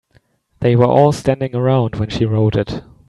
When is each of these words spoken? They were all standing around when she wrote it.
They 0.61 0.75
were 0.75 0.87
all 0.87 1.11
standing 1.11 1.55
around 1.55 1.97
when 1.97 2.09
she 2.09 2.25
wrote 2.25 2.55
it. 2.55 2.81